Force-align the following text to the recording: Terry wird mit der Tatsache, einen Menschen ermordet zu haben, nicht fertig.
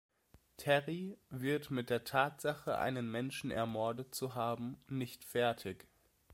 Terry 0.57 1.15
wird 1.29 1.69
mit 1.69 1.91
der 1.91 2.03
Tatsache, 2.03 2.79
einen 2.79 3.11
Menschen 3.11 3.51
ermordet 3.51 4.15
zu 4.15 4.33
haben, 4.33 4.79
nicht 4.87 5.23
fertig. 5.23 5.85